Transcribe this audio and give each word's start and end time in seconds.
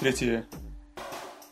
3 0.00 0.42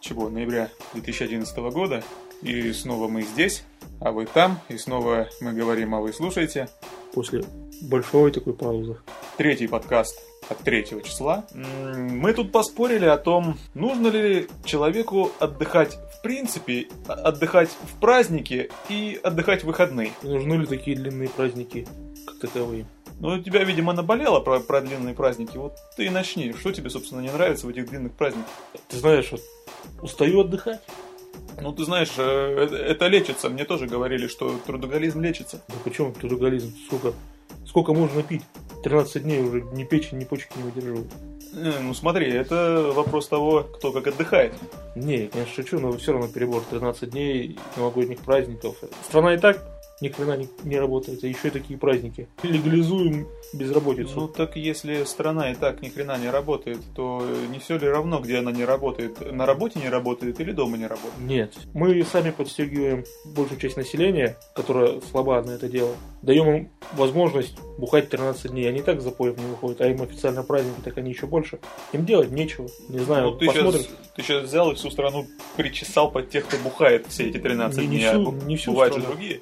чего, 0.00 0.28
ноября 0.28 0.68
2011 0.94 1.56
года. 1.72 2.02
И 2.42 2.72
снова 2.72 3.08
мы 3.08 3.22
здесь, 3.22 3.64
а 4.00 4.10
вы 4.10 4.26
там. 4.26 4.58
И 4.68 4.76
снова 4.76 5.28
мы 5.40 5.52
говорим, 5.52 5.94
а 5.94 6.00
вы 6.00 6.12
слушаете. 6.12 6.68
После 7.14 7.44
большой 7.82 8.32
такой 8.32 8.54
паузы. 8.54 8.96
Третий 9.36 9.68
подкаст 9.68 10.18
от 10.48 10.58
3 10.58 11.02
числа. 11.04 11.46
Мы 11.54 12.32
тут 12.32 12.50
поспорили 12.52 13.04
о 13.04 13.16
том, 13.16 13.58
нужно 13.74 14.08
ли 14.08 14.48
человеку 14.64 15.30
отдыхать 15.38 15.98
в 16.18 16.22
принципе, 16.22 16.86
а- 17.08 17.14
отдыхать 17.14 17.68
в 17.68 17.98
праздники 18.00 18.70
и 18.88 19.18
отдыхать 19.22 19.62
в 19.62 19.66
выходные. 19.66 20.12
Нужны 20.22 20.54
ли 20.54 20.66
такие 20.66 20.96
длинные 20.96 21.28
праздники, 21.28 21.86
как 22.26 22.38
таковые? 22.38 22.86
Ну, 23.22 23.28
у 23.28 23.38
тебя, 23.38 23.62
видимо, 23.62 23.92
наболело 23.92 24.40
про, 24.40 24.58
про 24.58 24.80
длинные 24.80 25.14
праздники. 25.14 25.56
Вот 25.56 25.76
ты 25.96 26.06
и 26.06 26.10
начни. 26.10 26.52
Что 26.54 26.72
тебе, 26.72 26.90
собственно, 26.90 27.20
не 27.20 27.30
нравится 27.30 27.66
в 27.66 27.68
этих 27.68 27.88
длинных 27.88 28.14
праздниках? 28.14 28.50
Ты 28.88 28.96
знаешь, 28.96 29.30
вот, 29.30 29.40
устаю 30.02 30.40
отдыхать. 30.40 30.80
Ну, 31.60 31.72
ты 31.72 31.84
знаешь, 31.84 32.10
э, 32.18 32.56
это, 32.64 32.74
это 32.74 33.06
лечится. 33.06 33.48
Мне 33.48 33.64
тоже 33.64 33.86
говорили, 33.86 34.26
что 34.26 34.58
трудоголизм 34.66 35.20
лечится. 35.20 35.62
Да 35.68 35.74
почему 35.84 36.12
трудоголизм? 36.12 36.74
Сколько, 36.88 37.12
сколько 37.64 37.94
можно 37.94 38.24
пить? 38.24 38.42
13 38.82 39.22
дней 39.22 39.40
уже 39.40 39.60
ни 39.72 39.84
печень, 39.84 40.18
ни 40.18 40.24
почки 40.24 40.58
не 40.58 40.64
выдерживают. 40.64 41.06
Э, 41.54 41.74
Ну, 41.80 41.94
смотри, 41.94 42.28
это 42.28 42.90
вопрос 42.92 43.28
того, 43.28 43.62
кто 43.62 43.92
как 43.92 44.08
отдыхает. 44.08 44.52
Не, 44.96 45.22
я, 45.22 45.28
конечно, 45.28 45.54
шучу, 45.54 45.78
но 45.78 45.92
все 45.92 46.10
равно 46.10 46.26
перебор 46.26 46.64
13 46.68 47.10
дней 47.10 47.56
новогодних 47.76 48.18
праздников. 48.18 48.74
Страна 49.04 49.34
и 49.34 49.38
так 49.38 49.71
ни 50.00 50.08
хрена 50.08 50.36
не, 50.36 50.48
не 50.64 50.78
работает, 50.78 51.22
а 51.22 51.26
еще 51.26 51.48
и 51.48 51.50
такие 51.50 51.78
праздники. 51.78 52.28
Легализуем 52.42 53.26
безработицу. 53.52 54.12
Ну, 54.22 54.28
так 54.28 54.56
если 54.56 55.04
страна 55.04 55.52
и 55.52 55.54
так 55.54 55.80
ни 55.82 55.88
хрена 55.88 56.18
не 56.18 56.30
работает, 56.30 56.78
то 56.94 57.24
не 57.50 57.58
все 57.58 57.78
ли 57.78 57.86
равно, 57.86 58.18
где 58.20 58.38
она 58.38 58.50
не 58.52 58.64
работает? 58.64 59.32
На 59.32 59.46
работе 59.46 59.78
не 59.80 59.88
работает 59.88 60.40
или 60.40 60.52
дома 60.52 60.76
не 60.76 60.86
работает? 60.86 61.20
Нет. 61.20 61.54
Мы 61.74 62.02
сами 62.04 62.30
подстегиваем 62.30 63.04
большую 63.26 63.60
часть 63.60 63.76
населения, 63.76 64.36
которая 64.54 65.00
слаба 65.10 65.42
на 65.42 65.52
это 65.52 65.68
дело. 65.68 65.94
Даем 66.22 66.48
им 66.54 66.70
возможность 66.94 67.56
бухать 67.78 68.08
13 68.08 68.50
дней. 68.50 68.68
Они 68.68 68.82
так 68.82 69.00
за 69.00 69.10
поем 69.10 69.36
не 69.36 69.46
выходят, 69.46 69.80
а 69.80 69.88
им 69.88 70.02
официально 70.02 70.42
праздники, 70.42 70.80
так 70.84 70.96
они 70.98 71.10
еще 71.10 71.26
больше. 71.26 71.58
Им 71.92 72.04
делать 72.06 72.30
нечего. 72.30 72.68
Не 72.88 73.00
знаю, 73.00 73.30
Ну, 73.30 73.36
ты 73.38 73.46
посмотрим. 73.46 73.80
сейчас, 73.80 73.90
ты 74.16 74.22
сейчас 74.22 74.44
взял 74.44 74.70
и 74.72 74.74
всю 74.74 74.90
страну 74.90 75.26
причесал 75.56 76.10
под 76.10 76.30
тех, 76.30 76.46
кто 76.46 76.56
бухает 76.58 77.06
все 77.08 77.28
эти 77.28 77.38
13 77.38 77.78
Не- 77.82 77.86
не 77.86 77.96
дней, 77.98 78.08
всю- 78.08 78.28
а 78.30 78.44
не 78.44 78.56
всю 78.56 78.70
бывают 78.72 78.94
же 78.94 79.00
страну. 79.00 79.16
другие. 79.16 79.40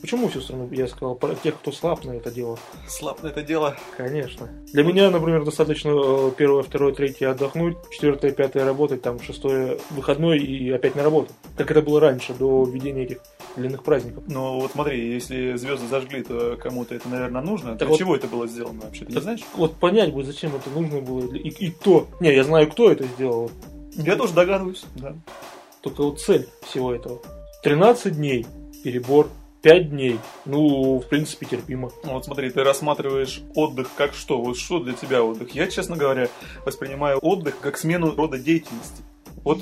Почему 0.00 0.28
всю 0.28 0.40
страну? 0.40 0.68
Я 0.70 0.86
сказал 0.86 1.14
про 1.14 1.34
тех, 1.34 1.56
кто 1.56 1.72
слаб 1.72 2.04
на 2.04 2.12
это 2.12 2.30
дело. 2.30 2.58
Слаб 2.88 3.22
на 3.22 3.28
это 3.28 3.42
дело. 3.42 3.76
Конечно. 3.96 4.48
Для 4.72 4.84
меня, 4.84 5.10
например, 5.10 5.44
достаточно 5.44 5.90
э, 5.90 6.30
первое, 6.36 6.62
второе, 6.62 6.92
третье 6.92 7.30
отдохнуть, 7.30 7.76
четвертое, 7.90 8.32
пятое 8.32 8.64
работать, 8.64 9.02
там 9.02 9.20
шестое 9.20 9.78
выходной 9.90 10.38
и 10.38 10.70
опять 10.70 10.94
на 10.94 11.02
работу. 11.02 11.32
Как 11.56 11.70
это 11.70 11.80
было 11.82 12.00
раньше, 12.00 12.34
до 12.34 12.64
введения 12.64 13.04
этих 13.04 13.18
длинных 13.56 13.82
праздников. 13.82 14.24
Но 14.26 14.60
вот 14.60 14.72
смотри, 14.72 15.12
если 15.12 15.56
звезды 15.56 15.86
зажгли, 15.88 16.22
то 16.22 16.56
кому-то 16.56 16.94
это, 16.94 17.08
наверное, 17.08 17.42
нужно. 17.42 17.70
Так 17.70 17.78
Для 17.78 17.88
вот- 17.88 17.98
чего 17.98 18.14
это 18.16 18.26
было 18.26 18.46
сделано 18.46 18.82
вообще? 18.84 19.04
Ты 19.04 19.08
не 19.08 19.14
Так 19.14 19.22
знаешь? 19.22 19.40
Вот 19.56 19.76
понять 19.76 20.12
бы, 20.12 20.22
зачем 20.22 20.54
это 20.54 20.68
нужно 20.70 21.00
было 21.00 21.34
и, 21.34 21.48
и 21.48 21.70
кто. 21.70 22.06
Не, 22.20 22.34
я 22.34 22.44
знаю, 22.44 22.70
кто 22.70 22.90
это 22.90 23.04
сделал. 23.04 23.50
Я 23.96 24.16
тоже 24.16 24.34
догадываюсь, 24.34 24.84
да. 24.96 25.14
Только 25.80 26.02
вот 26.04 26.20
цель 26.20 26.48
всего 26.62 26.92
этого. 26.92 27.20
13 27.62 28.16
дней, 28.16 28.46
перебор, 28.84 29.28
5 29.62 29.90
дней. 29.90 30.18
Ну, 30.44 31.00
в 31.00 31.06
принципе, 31.08 31.46
терпимо. 31.46 31.90
Вот 32.04 32.24
смотри, 32.24 32.50
ты 32.50 32.62
рассматриваешь 32.62 33.42
отдых 33.54 33.90
как 33.96 34.14
что? 34.14 34.40
Вот 34.40 34.56
что 34.56 34.78
для 34.78 34.92
тебя 34.92 35.22
отдых? 35.22 35.50
Я, 35.54 35.66
честно 35.66 35.96
говоря, 35.96 36.28
воспринимаю 36.64 37.18
отдых 37.18 37.58
как 37.60 37.76
смену 37.76 38.14
рода 38.14 38.38
деятельности. 38.38 39.02
Вот 39.44 39.60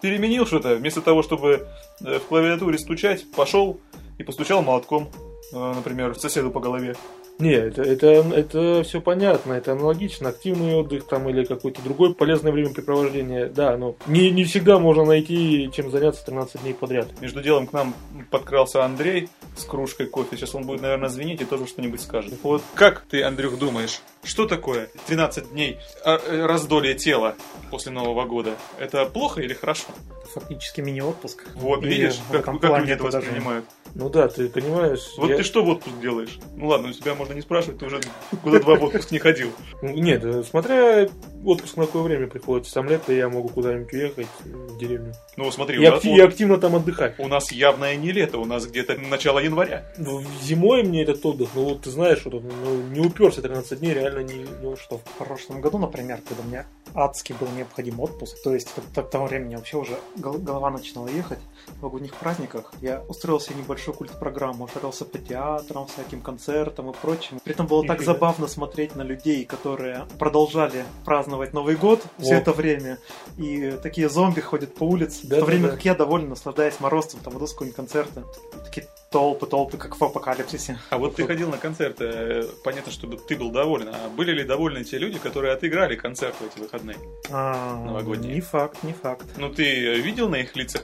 переменил 0.00 0.46
что-то, 0.46 0.76
вместо 0.76 1.00
того, 1.00 1.22
чтобы 1.22 1.66
э, 2.00 2.18
в 2.18 2.24
клавиатуре 2.26 2.78
стучать, 2.78 3.30
пошел 3.32 3.80
и 4.18 4.22
постучал 4.22 4.62
молотком, 4.62 5.08
э, 5.52 5.72
например, 5.74 6.14
соседу 6.18 6.50
по 6.50 6.60
голове. 6.60 6.94
Не, 7.38 7.52
это, 7.52 7.82
это, 7.82 8.06
это 8.06 8.82
все 8.84 9.00
понятно, 9.00 9.54
это 9.54 9.72
аналогично. 9.72 10.28
Активный 10.28 10.74
отдых 10.76 11.04
там 11.06 11.28
или 11.28 11.44
какое-то 11.44 11.82
другое 11.82 12.12
полезное 12.12 12.52
времяпрепровождение. 12.52 13.46
Да, 13.46 13.76
но 13.76 13.96
не, 14.06 14.30
не 14.30 14.44
всегда 14.44 14.78
можно 14.78 15.04
найти, 15.04 15.68
чем 15.72 15.90
заняться 15.90 16.24
13 16.24 16.62
дней 16.62 16.74
подряд. 16.74 17.08
Между 17.20 17.42
делом 17.42 17.66
к 17.66 17.72
нам 17.72 17.94
подкрался 18.30 18.84
Андрей 18.84 19.28
с 19.56 19.64
кружкой 19.64 20.06
кофе. 20.06 20.36
Сейчас 20.36 20.54
он 20.54 20.64
будет, 20.64 20.82
наверное, 20.82 21.08
звенеть 21.08 21.40
и 21.40 21.44
тоже 21.44 21.66
что-нибудь 21.66 22.00
скажет. 22.00 22.34
Вот 22.44 22.62
как 22.74 23.00
ты, 23.10 23.22
Андрюх, 23.24 23.58
думаешь, 23.58 24.00
что 24.22 24.46
такое 24.46 24.88
13 25.08 25.50
дней 25.50 25.78
а, 26.04 26.18
э, 26.24 26.46
раздолье 26.46 26.94
тела 26.94 27.34
после 27.70 27.90
Нового 27.90 28.24
года? 28.26 28.54
Это 28.78 29.06
плохо 29.06 29.40
или 29.42 29.54
хорошо? 29.54 29.86
Фактически 30.34 30.80
мини-отпуск. 30.80 31.44
Вот, 31.56 31.82
И 31.82 31.86
видишь, 31.88 32.18
как, 32.30 32.44
как 32.44 32.78
люди 32.78 32.92
это 32.92 33.02
это 33.06 33.10
даже- 33.10 33.26
воспринимают. 33.26 33.64
Ну 33.94 34.08
да, 34.10 34.26
ты 34.28 34.48
понимаешь. 34.48 35.12
Вот 35.16 35.30
я- 35.30 35.36
ты 35.36 35.44
что 35.44 35.64
в 35.64 35.68
отпуск 35.68 35.94
делаешь? 36.00 36.38
Ну 36.56 36.66
ладно, 36.66 36.88
у 36.88 36.92
тебя 36.92 37.14
можно 37.14 37.32
не 37.32 37.42
спрашивать, 37.42 37.78
ты 37.78 37.86
уже 37.86 38.00
куда 38.42 38.58
два 38.58 38.74
в 38.74 38.82
отпуск 38.84 39.10
не 39.12 39.18
ходил. 39.20 39.50
Нет, 39.82 40.46
смотря 40.46 41.08
отпуск 41.44 41.76
на 41.76 41.86
какое 41.86 42.02
время 42.02 42.26
приходится. 42.26 42.72
Сам 42.72 42.88
лето 42.88 43.12
я 43.12 43.28
могу 43.28 43.48
куда-нибудь 43.48 43.92
уехать 43.92 44.26
в 44.44 44.78
деревню. 44.78 45.12
Ну 45.36 45.50
смотри, 45.50 45.76
И, 45.76 45.86
у 45.86 45.90
нас, 45.90 45.94
акти- 46.04 46.08
и 46.16 46.20
активно 46.20 46.58
там 46.58 46.74
отдыхать. 46.76 47.18
у 47.18 47.28
нас 47.28 47.50
явное 47.52 47.96
не 47.96 48.12
лето, 48.12 48.38
у 48.38 48.44
нас 48.44 48.66
где-то 48.66 48.96
начало 48.98 49.38
января. 49.38 49.84
Ну, 49.98 50.22
Зимой 50.42 50.82
мне 50.82 51.02
этот 51.02 51.24
отдых, 51.26 51.50
ну 51.54 51.64
вот 51.64 51.82
ты 51.82 51.90
знаешь, 51.90 52.18
что 52.18 52.30
тут, 52.30 52.44
ну, 52.44 52.76
не 52.92 53.00
уперся 53.00 53.42
13 53.42 53.78
дней, 53.80 53.94
реально 53.94 54.20
ни 54.20 54.46
во 54.64 54.76
что. 54.76 54.98
В 54.98 55.24
прошлом 55.24 55.60
году, 55.60 55.78
например, 55.78 56.20
когда 56.28 56.42
мне 56.44 56.66
адски 56.94 57.34
был 57.38 57.48
необходим 57.56 57.98
отпуск, 58.00 58.36
то 58.42 58.54
есть 58.54 58.68
к, 58.94 59.00
к 59.02 59.10
тому 59.10 59.26
времени 59.26 59.56
вообще 59.56 59.76
уже 59.76 59.96
гол- 60.16 60.38
голова 60.38 60.70
начинала 60.70 61.08
ехать 61.08 61.38
в 61.68 61.76
новогодних 61.82 62.14
праздниках, 62.14 62.72
я 62.80 63.00
устроил 63.08 63.40
себе 63.40 63.56
небольшую 63.56 63.94
культ-программу, 63.96 64.68
шарился 64.72 65.04
по 65.04 65.18
театрам, 65.18 65.86
всяким 65.86 66.20
концертам 66.20 66.90
и 66.90 66.94
прочим. 66.94 67.40
При 67.42 67.52
этом 67.52 67.66
было 67.66 67.84
так 67.86 68.00
забавно 68.02 68.46
смотреть 68.46 68.94
на 68.94 69.02
людей, 69.02 69.44
которые 69.44 70.04
продолжали 70.18 70.84
праздновать 71.04 71.33
Новый 71.52 71.76
год 71.76 72.02
все 72.18 72.34
О. 72.34 72.38
это 72.38 72.52
время, 72.52 72.98
и 73.36 73.72
такие 73.82 74.08
зомби 74.08 74.40
ходят 74.40 74.74
по 74.74 74.84
улице, 74.84 75.18
в 75.18 75.22
то 75.22 75.28
Да-да-да. 75.28 75.46
время 75.46 75.68
как 75.68 75.84
я 75.84 75.94
довольно 75.94 76.30
наслаждаясь 76.30 76.80
морозцем, 76.80 77.20
там 77.20 77.36
иду 77.36 77.46
с 77.46 77.52
какого-нибудь 77.52 77.76
концерта, 77.76 78.24
такие 78.64 78.86
толпы, 79.14 79.46
толпы, 79.46 79.76
как 79.76 79.94
в 80.00 80.02
апокалипсисе. 80.02 80.76
А 80.90 80.98
вот 80.98 81.14
ты 81.14 81.24
ходил 81.24 81.48
на 81.48 81.56
концерты, 81.56 82.04
э, 82.04 82.42
понятно, 82.64 82.90
что 82.90 83.06
ты 83.06 83.36
был 83.36 83.52
доволен. 83.52 83.90
А 83.90 84.08
были 84.08 84.32
ли 84.32 84.42
довольны 84.42 84.82
те 84.82 84.98
люди, 84.98 85.20
которые 85.20 85.52
отыграли 85.52 85.94
концерт 85.94 86.34
в 86.40 86.42
эти 86.44 86.58
выходные? 86.58 86.96
А, 87.30 87.76
Новогодние. 87.76 88.34
Не 88.34 88.40
факт, 88.40 88.82
не 88.82 88.92
факт. 88.92 89.24
Ну, 89.36 89.50
ты 89.50 90.00
видел 90.00 90.28
на 90.28 90.36
их 90.36 90.56
лицах 90.56 90.82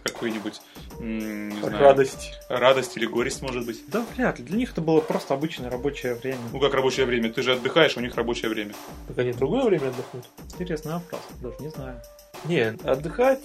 знаю, 1.01 1.83
Радость. 1.83 2.39
радость 2.49 2.97
или 2.97 3.07
горесть, 3.07 3.43
может 3.43 3.67
быть? 3.67 3.83
Да 3.89 4.05
вряд 4.15 4.39
ли. 4.39 4.45
Для 4.45 4.59
них 4.59 4.71
это 4.71 4.81
было 4.81 5.01
просто 5.01 5.35
обычное 5.35 5.69
рабочее 5.69 6.15
время. 6.15 6.39
Ну, 6.53 6.61
как 6.61 6.73
рабочее 6.73 7.07
время? 7.07 7.33
Ты 7.33 7.43
же 7.43 7.55
отдыхаешь, 7.55 7.97
у 7.97 8.01
них 8.01 8.15
рабочее 8.15 8.49
время. 8.49 8.75
Так 9.09 9.19
они 9.19 9.33
другое 9.33 9.65
время 9.65 9.89
отдохнут. 9.89 10.27
Интересный 10.57 10.93
вопрос. 10.93 11.23
Даже 11.43 11.57
не 11.59 11.71
знаю. 11.71 12.01
Не, 12.47 12.77
отдыхать 12.85 13.43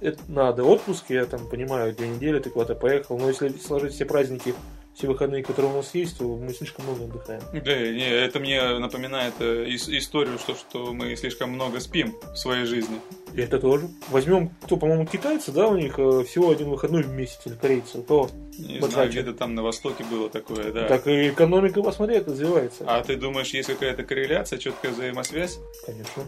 это 0.00 0.18
надо. 0.28 0.64
Отпуск, 0.64 1.04
я 1.08 1.24
там 1.24 1.48
понимаю, 1.48 1.94
две 1.94 2.08
недели 2.08 2.38
ты 2.38 2.50
куда-то 2.50 2.74
поехал. 2.74 3.18
Но 3.18 3.28
если 3.28 3.48
сложить 3.50 3.94
все 3.94 4.04
праздники, 4.04 4.54
все 4.94 5.08
выходные, 5.08 5.42
которые 5.42 5.72
у 5.72 5.76
нас 5.78 5.92
есть, 5.94 6.18
то 6.18 6.24
мы 6.36 6.52
слишком 6.54 6.84
много 6.84 7.04
отдыхаем. 7.04 7.42
Да, 7.52 7.76
не, 7.76 8.08
это 8.08 8.38
мне 8.38 8.78
напоминает 8.78 9.34
э, 9.40 9.66
ис- 9.66 9.90
историю, 9.96 10.38
что, 10.38 10.54
что 10.54 10.92
мы 10.92 11.16
слишком 11.16 11.50
много 11.50 11.80
спим 11.80 12.14
в 12.32 12.36
своей 12.36 12.64
жизни. 12.64 13.00
И 13.34 13.40
это 13.40 13.58
тоже. 13.58 13.88
Возьмем, 14.10 14.50
кто, 14.62 14.76
по-моему, 14.76 15.04
китайцы, 15.06 15.50
да, 15.50 15.66
у 15.66 15.76
них 15.76 15.98
э, 15.98 16.22
всего 16.22 16.50
один 16.50 16.68
выходной 16.68 17.02
в 17.02 17.08
месяц, 17.08 17.40
или 17.46 17.54
корейцы. 17.54 17.98
У 17.98 18.02
кого? 18.04 18.30
Не 18.56 18.78
Вот 18.78 18.92
знаю, 18.92 19.10
где-то 19.10 19.32
там 19.34 19.56
на 19.56 19.64
Востоке 19.64 20.04
было 20.04 20.30
такое, 20.30 20.70
да. 20.70 20.86
Так 20.86 21.08
и 21.08 21.30
экономика, 21.30 21.82
посмотри, 21.82 22.20
развивается. 22.20 22.84
А 22.86 23.02
ты 23.02 23.16
думаешь, 23.16 23.52
есть 23.52 23.68
какая-то 23.68 24.04
корреляция, 24.04 24.60
четкая 24.60 24.92
взаимосвязь? 24.92 25.58
Конечно. 25.84 26.22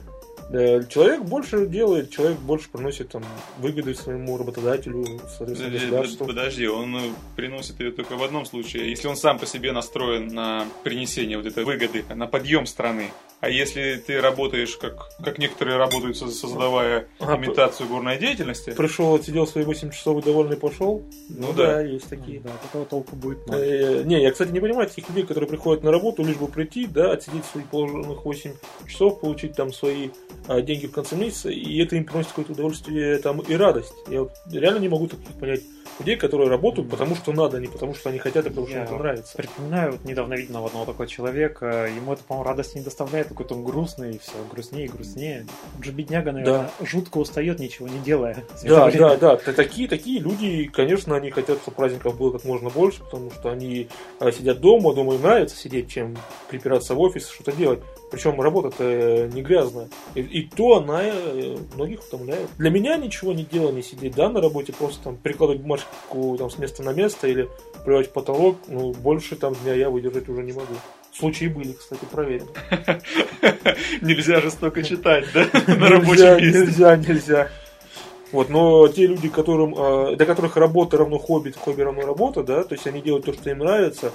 Да, 0.49 0.85
человек 0.85 1.23
больше 1.23 1.67
делает, 1.67 2.11
человек 2.11 2.39
больше 2.39 2.69
приносит 2.71 3.09
там 3.09 3.25
выгоды 3.59 3.95
своему 3.95 4.39
работодателю, 4.39 5.05
соответственно, 5.37 5.73
государству. 5.73 6.27
Подожди, 6.27 6.69
он 6.69 6.97
э, 6.97 7.01
приносит 7.35 7.81
ее 7.81 7.91
только 7.91 8.17
в 8.17 8.23
одном 8.23 8.47
случае. 8.47 8.91
Если 8.91 9.09
он 9.09 9.17
сам 9.17 9.39
по 9.41 9.47
себе 9.47 9.73
настроен 9.73 10.29
на 10.29 10.67
принесение 10.85 11.37
вот 11.37 11.47
этой 11.47 11.65
выгоды, 11.65 12.05
на 12.15 12.27
подъем 12.27 12.67
страны. 12.67 13.11
А 13.41 13.51
если 13.51 13.97
ты 14.05 14.21
работаешь, 14.21 14.77
как, 14.77 15.09
как 15.23 15.39
некоторые 15.39 15.77
работают, 15.77 16.17
со- 16.17 16.29
создавая 16.31 17.07
А, 17.21 17.37
имитацию 17.37 17.89
горной 17.89 18.17
деятельности, 18.19 18.71
Пришел, 18.73 19.15
отсидел 19.15 19.47
свои 19.47 19.65
8 19.65 19.91
часов 19.91 20.19
и 20.23 20.25
довольный 20.25 20.57
пошел. 20.57 21.03
Ну 21.29 21.53
да. 21.53 21.83
есть 21.83 22.09
такие. 22.09 22.41
Да, 22.41 22.51
такого 22.63 22.87
толку 22.87 23.15
будет 23.15 23.47
мало. 23.47 23.61
Э, 23.61 24.03
Не, 24.05 24.23
я, 24.23 24.33
кстати, 24.33 24.51
не 24.51 24.61
понимаю 24.61 24.89
таких 24.89 25.09
людей, 25.11 25.25
которые 25.25 25.51
приходят 25.51 25.85
на 25.85 25.91
работу, 25.93 26.25
лишь 26.25 26.37
бы 26.37 26.49
прийти, 26.49 26.87
да, 26.87 27.13
отсидеть 27.13 27.45
свои 27.45 27.63
положенных 27.65 28.25
8 28.25 28.53
часов, 28.89 29.21
получить 29.21 29.53
там 29.55 29.71
свои 29.73 30.09
а, 30.49 30.63
деньги 30.63 30.87
в 30.87 30.93
конце 30.93 31.15
месяца, 31.17 31.51
и 31.51 31.79
это 31.83 31.97
им 31.97 32.05
приносит 32.07 32.31
какое-то 32.31 32.53
удовольствие 32.53 33.19
там 33.19 33.41
и 33.41 33.55
радость. 33.55 33.93
Я 34.09 34.23
вот 34.23 34.33
реально 34.51 34.79
не 34.79 34.89
могу 34.89 35.09
таких 35.09 35.29
понять 35.39 35.61
людей, 35.99 36.17
которые 36.17 36.49
работают 36.51 36.91
потому 36.91 37.15
что 37.17 37.33
надо, 37.33 37.57
а 37.59 37.61
не 37.61 37.67
потому 37.69 37.95
что 37.95 38.09
они 38.11 38.19
хотят 38.19 38.47
и 38.47 38.49
потому 38.49 38.67
что 38.67 38.77
Я 38.77 38.83
им 38.83 38.87
это 38.89 38.97
нравится. 38.97 39.37
Припоминаю, 39.37 39.93
вот 39.93 40.05
недавно 40.05 40.35
видел 40.35 40.65
одного 40.65 40.85
такого 40.87 41.07
человека, 41.07 41.89
ему 41.95 42.13
это, 42.13 42.23
по-моему, 42.25 42.49
радости 42.49 42.79
не 42.79 42.85
доставляет, 42.85 43.29
какой-то 43.29 43.55
он 43.55 43.65
грустный, 43.65 44.17
и 44.17 44.19
все, 44.19 44.33
грустнее 44.51 44.87
и 44.87 44.89
грустнее. 44.89 45.47
Он 45.77 45.83
же 45.83 45.93
бедняга, 45.93 46.33
наверное, 46.33 46.71
жутко 46.81 47.19
устает, 47.19 47.59
ничего 47.59 47.89
не 47.89 47.99
делая. 48.01 48.45
Да, 48.65 48.85
да, 48.99 49.17
да. 49.17 49.37
Т- 49.37 49.53
Такие, 49.53 49.89
такие 49.89 50.21
люди, 50.21 50.71
конечно, 50.73 51.17
они 51.17 51.31
хотят, 51.31 51.59
чтобы 51.63 51.77
праздников 51.77 52.17
было 52.17 52.33
как 52.33 52.45
можно 52.45 52.71
больше, 52.71 53.01
потому 53.05 53.31
что 53.31 53.51
они 53.51 53.89
а, 54.21 54.31
сидят 54.33 54.61
дома, 54.61 54.95
дома 54.95 55.15
им 55.15 55.23
нравится 55.23 55.57
сидеть, 55.57 55.91
чем 55.91 56.17
припираться 56.49 56.95
в 56.95 57.01
офис, 57.01 57.29
что-то 57.29 57.53
делать. 57.53 57.81
Причем 58.11 58.41
работа-то 58.41 58.85
э, 58.85 59.29
не 59.33 59.43
грязная. 59.43 59.89
И, 60.15 60.21
и 60.21 60.49
то 60.49 60.77
она 60.77 61.03
э, 61.03 61.57
многих 61.75 62.01
утомляет. 62.07 62.49
Для 62.57 62.71
меня 62.71 62.97
ничего 62.97 63.33
не 63.33 63.45
делать, 63.45 63.75
не 63.75 63.83
сидеть, 63.83 64.15
да, 64.15 64.29
на 64.29 64.41
работе, 64.41 64.73
просто 64.73 65.03
там 65.03 65.17
перекладывать 65.17 65.63
бумажку 65.63 66.37
там, 66.39 66.49
с 66.49 66.59
места 66.59 66.83
на 66.83 66.93
место 66.93 67.27
или 67.27 67.49
плевать 67.85 68.09
в 68.09 68.13
потолок, 68.13 68.57
ну, 68.69 68.93
больше 68.93 69.35
там 69.35 69.55
дня 69.55 69.75
я 69.75 69.91
выдержать 69.91 70.29
уже 70.29 70.43
не 70.43 70.53
могу. 70.53 70.75
Случаи 71.13 71.47
были, 71.47 71.73
кстати, 71.73 72.05
проверены. 72.05 72.51
Нельзя 74.03 74.41
жестоко 74.41 74.83
читать, 74.83 75.27
да? 75.35 75.47
На 75.67 75.89
рабочем 75.89 76.37
месте. 76.37 76.61
Нельзя, 76.61 76.97
нельзя. 76.97 77.49
Вот, 78.33 78.51
но 78.51 78.87
те 78.89 79.07
люди, 79.07 79.29
которым, 79.29 79.75
э, 79.77 80.17
для 80.17 80.27
которых 80.27 80.57
работа 80.57 80.99
равно 80.99 81.19
хобби, 81.19 81.53
хобби 81.53 81.83
равно 81.83 82.03
работа, 82.03 82.43
да, 82.43 82.65
то 82.65 82.75
есть 82.75 82.87
они 82.87 83.01
делают 83.01 83.25
то, 83.25 83.33
что 83.33 83.51
им 83.51 83.59
нравится, 83.59 84.13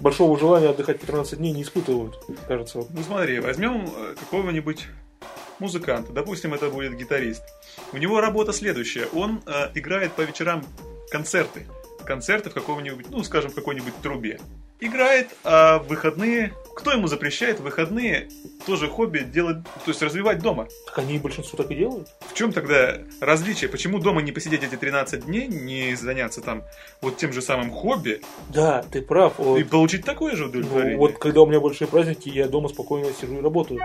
большого 0.00 0.38
желания 0.38 0.68
отдыхать 0.68 1.00
по 1.00 1.06
13 1.06 1.38
дней 1.38 1.52
не 1.52 1.62
испытывают, 1.62 2.18
кажется. 2.48 2.84
Ну 2.90 3.02
смотри, 3.02 3.40
возьмем 3.40 3.86
э, 3.86 4.14
какого-нибудь 4.18 4.86
музыканта, 5.58 6.12
допустим, 6.12 6.54
это 6.54 6.70
будет 6.70 6.96
гитарист. 6.96 7.42
У 7.92 7.96
него 7.96 8.20
работа 8.20 8.52
следующая. 8.52 9.06
Он 9.12 9.42
э, 9.46 9.70
играет 9.74 10.12
по 10.12 10.22
вечерам 10.22 10.64
концерты. 11.10 11.66
Концерты 12.04 12.50
в 12.50 12.54
каком-нибудь, 12.54 13.10
ну, 13.10 13.22
скажем, 13.22 13.50
в 13.50 13.54
какой-нибудь 13.54 13.94
трубе. 14.02 14.40
Играет, 14.84 15.30
а 15.44 15.78
выходные... 15.78 16.52
Кто 16.76 16.90
ему 16.90 17.06
запрещает 17.06 17.60
выходные 17.60 18.28
тоже 18.66 18.88
хобби 18.88 19.20
делать, 19.20 19.62
то 19.62 19.90
есть 19.90 20.02
развивать 20.02 20.40
дома? 20.40 20.66
Так 20.86 20.98
они 20.98 21.18
большинство 21.18 21.56
так 21.56 21.70
и 21.70 21.76
делают. 21.76 22.08
В 22.20 22.34
чем 22.34 22.52
тогда 22.52 22.98
различие? 23.20 23.70
Почему 23.70 23.98
дома 23.98 24.20
не 24.20 24.32
посидеть 24.32 24.62
эти 24.64 24.76
13 24.76 25.24
дней, 25.24 25.46
не 25.46 25.94
заняться 25.94 26.42
там 26.42 26.64
вот 27.00 27.16
тем 27.16 27.32
же 27.32 27.40
самым 27.40 27.70
хобби 27.70 28.20
Да, 28.50 28.84
ты 28.90 29.00
прав. 29.00 29.34
Вот, 29.38 29.58
и 29.58 29.64
получить 29.64 30.04
такое 30.04 30.34
же 30.36 30.46
удовлетворение? 30.46 30.96
ну, 30.96 30.98
вот 30.98 31.16
когда 31.18 31.42
у 31.42 31.46
меня 31.46 31.60
большие 31.60 31.88
праздники, 31.88 32.28
я 32.28 32.48
дома 32.48 32.68
спокойно 32.68 33.06
сижу 33.18 33.38
и 33.38 33.40
работаю. 33.40 33.80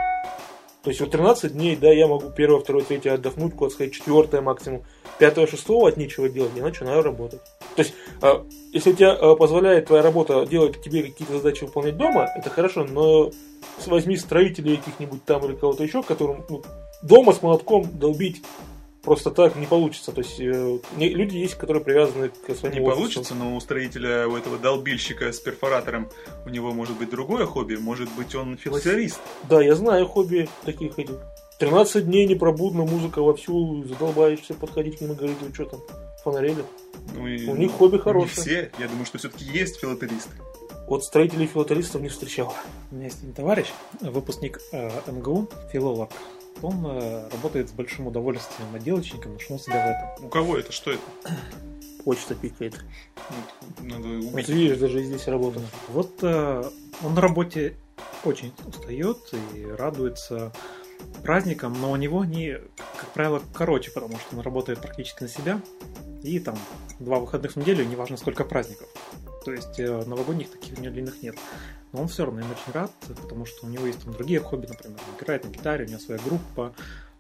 То 0.84 0.92
есть 0.92 1.02
вот 1.02 1.12
13 1.12 1.54
дней, 1.54 1.76
да, 1.76 1.92
я 1.92 2.08
могу 2.08 2.30
первое, 2.30 2.62
второе, 2.62 2.84
третье 2.84 3.14
отдохнуть, 3.14 3.54
куда 3.54 3.70
сказать, 3.70 3.94
четвертое 3.94 4.42
максимум. 4.42 4.84
Пятое, 5.18 5.46
шестого 5.46 5.90
от 5.90 5.98
нечего 5.98 6.30
делать, 6.30 6.52
я 6.56 6.64
начинаю 6.64 7.04
работать. 7.04 7.42
То 7.76 7.82
есть, 7.82 7.94
а, 8.22 8.46
если 8.72 8.92
у 8.92 8.96
тебя 8.96 9.12
а, 9.12 9.36
позволяет 9.36 9.88
твоя 9.88 10.02
работа 10.02 10.46
делать 10.46 10.82
тебе 10.82 11.04
какие-то 11.04 11.38
задачи 11.38 11.66
выполнять 11.66 11.98
дома, 11.98 12.30
это 12.34 12.50
хорошо, 12.50 12.86
но 12.86 13.30
возьми 13.88 14.16
строителей 14.16 14.78
каких-нибудь 14.78 15.26
там 15.26 15.46
или 15.46 15.56
кого-то 15.56 15.84
еще, 15.84 16.02
которым 16.02 16.46
ну, 16.50 16.64
дома 17.02 17.34
с 17.34 17.42
молотком 17.42 17.86
долбить 18.00 18.42
просто 19.02 19.32
так 19.32 19.56
не 19.56 19.66
получится. 19.66 20.12
То 20.12 20.22
есть, 20.22 20.40
э, 20.40 20.80
не- 20.98 21.10
люди 21.10 21.38
есть, 21.38 21.56
которые 21.56 21.84
привязаны 21.84 22.30
к 22.30 22.56
своему 22.56 22.78
Не 22.80 22.82
офису. 22.86 22.96
получится, 22.98 23.36
но 23.36 23.56
у 23.56 23.60
строителя, 23.60 24.28
у 24.28 24.36
этого 24.36 24.58
долбильщика 24.58 25.32
с 25.32 25.40
перфоратором, 25.40 26.10
у 26.46 26.50
него 26.50 26.72
может 26.74 26.98
быть 26.98 27.10
другое 27.10 27.46
хобби, 27.46 27.76
может 27.76 28.10
быть 28.18 28.36
он 28.36 28.58
филателист. 28.58 29.20
Да, 29.50 29.62
я 29.62 29.76
знаю 29.76 30.08
хобби 30.08 30.50
таких 30.66 30.98
этих. 31.00 31.16
13 31.60 32.06
дней 32.06 32.26
непробудно, 32.26 32.84
музыка 32.86 33.22
вовсю, 33.22 33.84
задолбаешься 33.84 34.54
подходить 34.54 34.98
к 34.98 35.02
ним 35.02 35.12
и 35.12 35.16
говорить, 35.16 35.38
вы 35.42 35.54
что 35.54 35.66
там, 35.66 35.82
фонарели? 36.24 36.64
Ну, 37.16 37.28
и 37.28 37.48
У 37.48 37.56
них 37.56 37.72
хобби 37.74 37.96
не 37.96 38.00
хорошее. 38.02 38.32
все, 38.42 38.72
я 38.80 38.88
думаю, 38.88 39.06
что 39.06 39.18
все-таки 39.18 39.44
есть 39.46 39.78
филателисты. 39.80 40.32
Вот 40.88 41.04
строителей 41.04 41.46
филателистов 41.48 42.02
не 42.02 42.08
встречал. 42.08 42.54
У 42.92 42.96
меня 42.96 43.06
есть 43.06 43.20
один 43.20 43.34
товарищ, 43.34 43.68
выпускник 44.02 44.60
э, 44.72 44.90
МГУ, 45.12 45.50
филолог. 45.72 46.10
Он 46.62 46.86
э, 46.86 47.30
работает 47.32 47.70
с 47.70 47.72
большим 47.72 48.08
удовольствием 48.08 48.74
отделочником, 48.76 49.34
нашел 49.34 49.60
себя 49.60 49.86
в 49.86 50.16
этом. 50.16 50.26
У 50.26 50.30
кого 50.30 50.58
это? 50.58 50.72
Что 50.72 50.92
это? 50.92 51.02
Почта 52.04 52.36
пикает. 52.36 52.84
Вот 53.16 53.86
Надо 53.86 54.08
Вот 54.08 54.48
видишь, 54.50 54.78
даже 54.78 55.04
здесь 55.04 55.28
работа. 55.28 55.62
Вот 55.90 56.12
э, 56.22 56.64
он 57.04 57.14
на 57.14 57.22
работе 57.22 57.76
очень 58.24 58.54
устает 58.66 59.18
и 59.56 59.66
радуется 59.66 60.52
праздникам, 61.24 61.80
но 61.80 61.92
у 61.92 61.96
него 61.96 62.22
они, 62.22 62.58
как 62.98 63.10
правило, 63.14 63.42
короче, 63.54 63.92
потому 63.92 64.18
что 64.18 64.36
он 64.36 64.42
работает 64.42 64.82
практически 64.82 65.24
на 65.24 65.30
себя. 65.30 65.62
И 66.24 66.40
там 66.40 66.58
два 67.00 67.20
выходных 67.20 67.54
в 67.54 67.56
неделю, 67.56 67.86
неважно 67.86 68.18
сколько 68.18 68.44
праздников. 68.44 68.88
То 69.46 69.52
есть 69.54 69.80
э, 69.80 70.04
новогодних 70.06 70.50
таких 70.52 70.78
у 70.78 70.82
него 70.82 70.94
длинных 70.94 71.22
нет. 71.24 71.36
Но 71.92 72.02
он 72.02 72.08
все 72.08 72.26
равно 72.26 72.42
им 72.42 72.48
очень 72.52 72.72
рад, 72.74 72.92
потому 73.22 73.46
что 73.46 73.66
у 73.66 73.70
него 73.70 73.88
есть 73.88 74.04
там 74.04 74.14
другие 74.14 74.40
хобби, 74.40 74.68
например, 74.68 75.00
он 75.08 75.16
играет 75.24 75.44
на 75.46 75.50
гитаре, 75.50 75.86
у 75.86 75.90
него 75.90 76.00
своя 76.00 76.20
группа, 76.24 76.74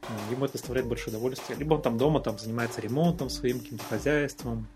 м, 0.08 0.16
ему 0.32 0.46
это 0.46 0.54
доставляет 0.54 0.88
большое 0.88 1.16
удовольствие. 1.18 1.58
Либо 1.58 1.74
он 1.74 1.82
там 1.82 1.98
дома 1.98 2.20
там 2.20 2.38
занимается 2.38 2.80
ремонтом 2.80 3.30
своим, 3.32 3.60
каким-то 3.60 3.84
хозяйством, 3.86 4.68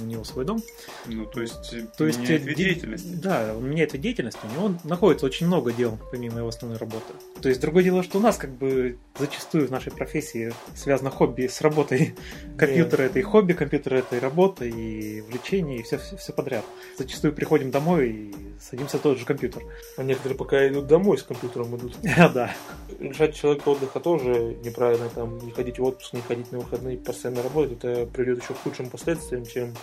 у 0.00 0.04
него 0.04 0.24
свой 0.24 0.44
дом. 0.44 0.60
Ну, 1.06 1.24
то 1.26 1.40
есть, 1.40 1.72
То 1.96 2.06
есть 2.06 2.18
меняет 2.18 2.42
э, 2.42 2.44
вид 2.46 2.56
де- 2.56 2.64
деятельности. 2.64 3.14
Да, 3.14 3.54
он 3.56 3.68
меняет 3.70 3.92
вид 3.92 4.02
деятельности, 4.02 4.40
у 4.44 4.60
него 4.60 4.78
находится 4.84 5.26
очень 5.26 5.46
много 5.46 5.72
дел, 5.72 5.98
помимо 6.10 6.38
его 6.38 6.48
основной 6.48 6.78
работы. 6.78 7.14
То 7.40 7.48
есть 7.48 7.60
другое 7.60 7.84
дело, 7.84 8.02
что 8.02 8.18
у 8.18 8.20
нас 8.20 8.36
как 8.38 8.50
бы 8.50 8.98
зачастую 9.18 9.66
в 9.66 9.70
нашей 9.70 9.92
профессии 9.92 10.52
связано 10.74 11.10
хобби 11.10 11.46
с 11.46 11.60
работой. 11.60 12.14
Компьютер 12.58 13.02
это 13.02 13.18
и 13.18 13.22
хобби, 13.22 13.52
компьютер 13.52 13.94
это 13.94 14.16
и 14.16 14.20
работа, 14.20 14.64
и 14.64 15.20
влечение, 15.22 15.78
и 15.78 15.82
все, 15.82 15.98
все, 15.98 16.32
подряд. 16.32 16.64
Зачастую 16.96 17.32
приходим 17.32 17.70
домой 17.70 18.10
и 18.10 18.34
садимся 18.60 18.98
в 18.98 19.02
тот 19.02 19.18
же 19.18 19.24
компьютер. 19.24 19.62
А 19.96 20.02
некоторые 20.02 20.36
пока 20.36 20.66
идут 20.68 20.86
домой 20.86 21.18
с 21.18 21.22
компьютером 21.22 21.76
идут. 21.76 21.96
Да. 22.34 22.54
Лишать 22.98 23.34
человека 23.34 23.68
отдыха 23.68 24.00
тоже 24.00 24.56
неправильно. 24.64 25.08
Там 25.08 25.38
не 25.38 25.52
ходить 25.52 25.78
в 25.78 25.84
отпуск, 25.84 26.12
не 26.12 26.20
ходить 26.20 26.50
на 26.52 26.58
выходные, 26.58 26.98
постоянно 26.98 27.42
работать. 27.42 27.78
Это 27.82 28.06
приведет 28.06 28.42
еще 28.42 28.54
к 28.54 28.58
худшим 28.58 28.90
последствиям, 28.90 29.46
чем 29.46 29.74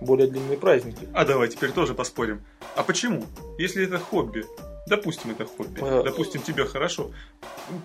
более 0.00 0.28
длинные 0.28 0.56
праздники. 0.56 1.08
А 1.12 1.24
давай 1.24 1.48
теперь 1.48 1.72
тоже 1.72 1.94
поспорим. 1.94 2.42
А 2.76 2.82
почему? 2.82 3.24
Если 3.58 3.84
это 3.84 3.98
хобби, 3.98 4.44
допустим, 4.88 5.30
это 5.30 5.44
хобби, 5.44 5.80
А, 5.82 6.02
допустим, 6.02 6.42
тебе 6.42 6.64
хорошо, 6.64 7.10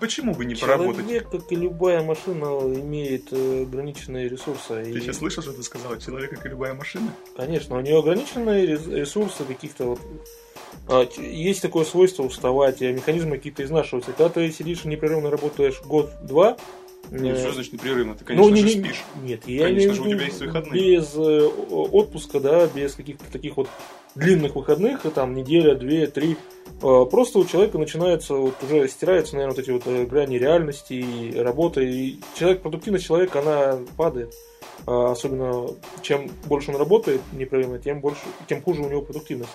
почему 0.00 0.34
бы 0.34 0.44
не 0.44 0.54
поработать? 0.54 1.02
Человек, 1.02 1.30
как 1.30 1.52
и 1.52 1.56
любая 1.56 2.02
машина, 2.02 2.44
имеет 2.80 3.32
э, 3.32 3.62
ограниченные 3.62 4.28
ресурсы. 4.28 4.82
Ты 4.84 4.90
и- 4.90 5.00
сейчас 5.00 5.18
слышал, 5.18 5.42
что 5.42 5.52
ты 5.52 5.62
сказал? 5.62 5.96
Человек, 5.98 6.30
как 6.30 6.46
и 6.46 6.48
любая 6.48 6.74
машина? 6.74 7.12
Конечно, 7.36 7.76
у 7.76 7.80
нее 7.80 7.98
ограниченные 7.98 8.66
рес- 8.66 8.86
ресурсы 8.88 9.44
каких-то 9.44 9.84
вот. 9.84 10.00
а, 10.88 11.06
Есть 11.20 11.62
такое 11.62 11.84
свойство 11.84 12.22
уставать, 12.24 12.82
и 12.82 12.92
механизмы 12.92 13.36
какие-то 13.36 13.62
изнашиваются. 13.64 14.12
Когда 14.12 14.28
ты 14.28 14.50
сидишь 14.50 14.84
и 14.84 14.88
непрерывно 14.88 15.30
работаешь 15.30 15.80
год-два, 15.84 16.56
Нет, 17.10 17.38
что 17.38 17.52
значит 17.52 17.72
непрерывно? 17.72 18.14
Ты, 18.14 18.24
конечно 18.24 18.48
ну, 18.48 18.54
не- 18.54 18.60
же, 18.62 18.66
не- 18.78 18.84
спишь. 18.84 19.04
Нет, 19.22 19.46
я 19.46 19.64
Конечно 19.64 19.80
имею 19.80 19.94
же, 19.94 20.02
у 20.02 20.04
тебя 20.10 20.24
есть 20.24 20.40
выходные. 20.40 20.96
без 20.96 21.14
э, 21.16 21.46
отпуска, 21.70 22.40
да, 22.40 22.66
без 22.66 22.94
каких-то 22.94 23.24
таких 23.30 23.56
вот 23.56 23.68
длинных 24.14 24.54
выходных, 24.56 25.02
там 25.14 25.34
неделя, 25.34 25.74
две, 25.74 26.06
три. 26.06 26.36
Э, 26.82 27.04
Просто 27.10 27.38
у 27.38 27.44
человека 27.44 27.78
начинается, 27.78 28.34
вот 28.34 28.54
уже 28.62 28.88
стираются, 28.88 29.34
наверное, 29.34 29.54
вот 29.56 29.62
эти 29.62 29.70
вот 29.70 29.82
э, 29.86 30.04
грани 30.06 30.36
реальности 30.38 30.94
и 30.94 31.36
работы. 31.38 31.84
И 31.88 32.20
человек, 32.38 32.62
продуктивность 32.62 33.04
человека, 33.06 33.40
она 33.40 33.78
падает. 33.96 34.32
Особенно, 34.86 35.68
чем 36.02 36.30
больше 36.46 36.70
он 36.72 36.76
работает 36.76 37.20
непрерывно, 37.32 37.78
тем 37.78 38.00
больше, 38.00 38.20
тем 38.48 38.60
хуже 38.60 38.82
у 38.82 38.88
него 38.90 39.00
продуктивность. 39.02 39.52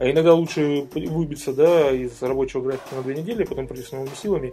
А 0.00 0.10
иногда 0.10 0.34
лучше 0.34 0.86
выбиться, 0.94 1.52
да, 1.52 1.90
из 1.92 2.20
рабочего 2.20 2.62
графика 2.62 2.96
на 2.96 3.02
две 3.02 3.14
недели, 3.14 3.44
потом 3.44 3.66
прийти 3.68 3.86
с 3.86 3.92
новыми 3.92 4.10
силами. 4.20 4.52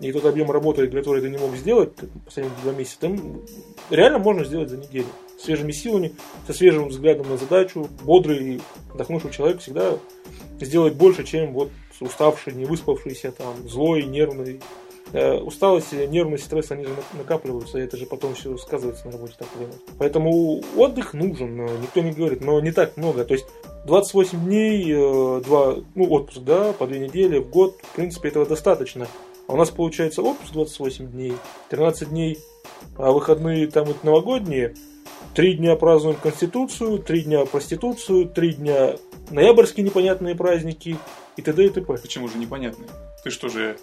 И 0.00 0.12
тот 0.12 0.26
объем 0.26 0.50
работы, 0.50 0.86
который 0.88 1.22
ты 1.22 1.30
не 1.30 1.38
мог 1.38 1.56
сделать 1.56 1.92
последние 2.24 2.56
два 2.62 2.72
месяца, 2.72 3.00
там 3.00 3.40
реально 3.90 4.18
можно 4.18 4.44
сделать 4.44 4.68
за 4.68 4.76
неделю. 4.76 5.06
Свежими 5.38 5.72
силами, 5.72 6.12
со 6.46 6.52
свежим 6.52 6.88
взглядом 6.88 7.28
на 7.30 7.36
задачу, 7.36 7.88
бодрый, 8.04 8.60
отдохнувший 8.92 9.30
человек 9.30 9.60
всегда 9.60 9.92
сделает 10.60 10.96
больше, 10.96 11.24
чем 11.24 11.52
вот 11.52 11.70
уставший, 12.00 12.52
не 12.54 12.64
выспавшийся, 12.66 13.32
там, 13.32 13.54
злой, 13.68 14.04
нервный. 14.04 14.60
Э, 15.12 15.38
Усталость, 15.38 15.92
и 15.92 16.06
нервность, 16.08 16.44
стресс, 16.44 16.72
они 16.72 16.84
же 16.84 16.90
на- 16.90 17.18
накапливаются, 17.18 17.78
и 17.78 17.82
это 17.82 17.96
же 17.96 18.06
потом 18.06 18.34
все 18.34 18.56
сказывается 18.58 19.06
на 19.06 19.12
работе 19.12 19.34
так 19.38 19.46
или. 19.58 19.68
Поэтому 19.98 20.60
отдых 20.76 21.14
нужен, 21.14 21.64
никто 21.80 22.00
не 22.00 22.10
говорит, 22.10 22.40
но 22.40 22.60
не 22.60 22.72
так 22.72 22.96
много. 22.96 23.24
То 23.24 23.34
есть 23.34 23.46
28 23.86 24.44
дней, 24.44 24.84
э, 24.92 25.42
два, 25.44 25.76
ну, 25.94 26.10
отпуск, 26.10 26.40
да, 26.40 26.72
по 26.72 26.86
две 26.88 26.98
недели 26.98 27.38
в 27.38 27.48
год, 27.48 27.78
в 27.82 27.94
принципе, 27.94 28.28
этого 28.28 28.46
достаточно. 28.46 29.06
А 29.48 29.52
у 29.52 29.56
нас 29.56 29.70
получается 29.70 30.22
отпуск 30.22 30.52
28 30.52 31.10
дней, 31.10 31.34
13 31.70 32.08
дней, 32.10 32.38
а 32.96 33.12
выходные 33.12 33.66
там 33.68 33.84
вот 33.84 34.02
новогодние, 34.04 34.74
три 35.34 35.54
дня 35.54 35.76
празднуем 35.76 36.16
Конституцию, 36.16 36.98
три 36.98 37.22
дня 37.22 37.44
проституцию, 37.44 38.28
три 38.28 38.54
дня 38.54 38.96
ноябрьские 39.30 39.84
непонятные 39.84 40.34
праздники 40.34 40.96
и 41.36 41.42
т.д. 41.42 41.66
и 41.66 41.68
т.п. 41.68 41.96
Почему 41.96 42.28
же 42.28 42.38
непонятно? 42.38 42.86
Ты 43.22 43.30
что 43.30 43.48
же 43.48 43.76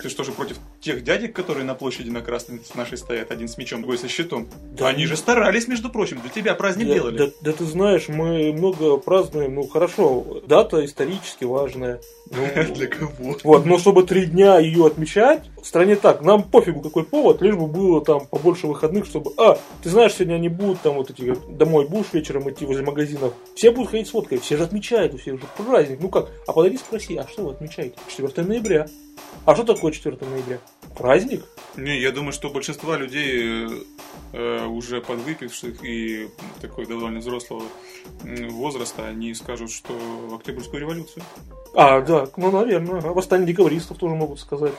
Ты 0.00 0.08
что 0.10 0.22
же 0.22 0.30
против 0.30 0.58
тех 0.80 1.02
дядек, 1.02 1.34
которые 1.34 1.64
на 1.64 1.74
площади 1.74 2.08
на 2.08 2.20
Красной 2.20 2.60
с 2.64 2.74
нашей 2.76 2.96
стоят, 2.96 3.32
один 3.32 3.48
с 3.48 3.58
мечом, 3.58 3.80
другой 3.80 3.98
со 3.98 4.06
щитом? 4.08 4.46
Да 4.78 4.86
Они 4.88 5.06
же 5.06 5.16
старались, 5.16 5.66
между 5.66 5.90
прочим, 5.90 6.20
для 6.20 6.30
тебя 6.30 6.54
праздник 6.54 6.86
Да, 6.88 6.94
делали. 6.94 7.16
да- 7.18 7.30
да 7.40 7.52
ты 7.52 7.64
знаешь, 7.64 8.06
мы 8.08 8.52
много 8.52 8.96
празднуем, 8.98 9.56
ну 9.56 9.66
хорошо, 9.66 10.40
дата 10.46 10.84
исторически 10.84 11.44
важная. 11.44 12.00
Ну, 12.30 12.64
Для 12.74 12.86
кого? 12.86 13.10
Вот, 13.42 13.66
но 13.66 13.78
чтобы 13.78 14.04
три 14.04 14.26
дня 14.26 14.58
ее 14.60 14.86
отмечать, 14.86 15.42
в 15.60 15.66
стране 15.66 15.96
так, 15.96 16.22
нам 16.22 16.44
пофигу 16.44 16.80
какой 16.80 17.02
повод, 17.04 17.42
лишь 17.42 17.56
бы 17.56 17.66
было 17.66 18.04
там 18.04 18.26
побольше 18.26 18.68
выходных, 18.68 19.04
чтобы, 19.06 19.32
а, 19.36 19.58
ты 19.82 19.90
знаешь, 19.90 20.12
сегодня 20.14 20.34
они 20.36 20.48
будут 20.48 20.80
там 20.80 20.94
вот 20.94 21.10
эти, 21.10 21.34
домой 21.50 21.88
будешь 21.88 22.12
вечером 22.12 22.48
идти 22.48 22.64
возле 22.66 22.84
магазинов, 22.84 23.32
все 23.56 23.72
будут 23.72 23.90
ходить 23.90 24.06
с 24.06 24.12
водкой, 24.12 24.38
все 24.38 24.56
же 24.56 24.62
отмечают, 24.62 25.14
у 25.14 25.18
всех 25.18 25.40
же 25.40 25.46
праздник, 25.56 25.98
ну 26.00 26.08
как, 26.08 26.28
а 26.46 26.52
подойди 26.52 26.76
спроси, 26.76 27.16
а 27.16 27.26
что 27.26 27.46
вы 27.46 27.50
отмечаете? 27.52 27.96
4 28.08 28.46
ноября. 28.46 28.86
А 29.44 29.54
что 29.54 29.64
такое 29.64 29.87
4 29.92 30.16
ноября? 30.20 30.58
Праздник? 30.96 31.44
Не, 31.76 31.98
я 32.00 32.10
думаю, 32.12 32.32
что 32.32 32.48
большинство 32.50 32.96
людей, 32.96 33.66
э, 33.66 33.68
э, 34.32 34.66
уже 34.66 35.00
подвыпивших 35.00 35.84
и 35.84 36.28
такой 36.60 36.86
довольно 36.86 37.20
взрослого 37.20 37.62
возраста, 38.50 39.06
они 39.06 39.34
скажут, 39.34 39.70
что 39.70 39.92
в 39.92 40.34
Октябрьскую 40.34 40.80
революцию. 40.80 41.22
А, 41.74 42.00
да, 42.00 42.26
ну, 42.36 42.50
наверное, 42.50 43.00
а 43.00 43.12
восстание 43.12 43.46
декабристов 43.46 43.98
тоже 43.98 44.14
могут 44.14 44.40
сказать. 44.40 44.72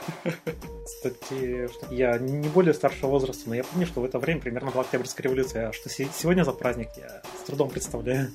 Кстати, 0.85 1.69
я 1.93 2.17
не 2.17 2.49
более 2.49 2.73
старшего 2.73 3.09
возраста, 3.11 3.43
но 3.47 3.55
я 3.55 3.63
помню, 3.63 3.85
что 3.85 4.01
в 4.01 4.05
это 4.05 4.19
время 4.19 4.41
примерно 4.41 4.71
была 4.71 4.81
Октябрьская 4.81 5.23
революция. 5.25 5.69
А 5.69 5.73
что 5.73 5.87
се- 5.89 6.09
сегодня 6.13 6.43
за 6.43 6.51
праздник, 6.51 6.89
я 6.97 7.21
с 7.41 7.45
трудом 7.45 7.69
представляю. 7.69 8.31